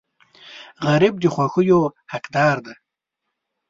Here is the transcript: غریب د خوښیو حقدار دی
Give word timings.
غریب 0.87 1.15
د 1.19 1.23
خوښیو 1.33 1.81
حقدار 2.11 2.57
دی 2.65 2.75